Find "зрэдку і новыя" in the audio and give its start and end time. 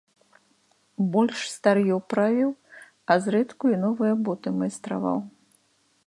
3.25-4.13